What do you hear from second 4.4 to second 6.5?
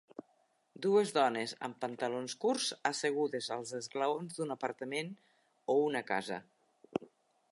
apartament o una casa.